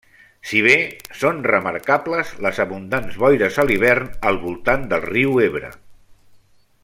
Si 0.51 0.61
bé 0.67 0.75
són 1.23 1.41
remarcables 1.49 2.31
les 2.45 2.63
abundants 2.65 3.21
boires 3.25 3.61
a 3.63 3.67
l'hivern 3.71 4.09
al 4.31 4.41
voltant 4.47 4.89
del 4.95 5.07
riu 5.11 5.39
Ebre. 5.51 5.71